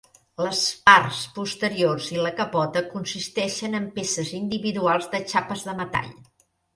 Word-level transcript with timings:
Les 0.43 0.59
parts 0.89 1.17
posteriors 1.33 2.07
i 2.13 2.15
la 2.27 2.31
capota 2.39 2.83
consisteixen 2.93 3.81
en 3.81 3.85
peces 3.99 4.31
individuals 4.39 5.07
de 5.13 5.21
xapes 5.35 5.67
de 5.69 5.77
metall. 5.83 6.09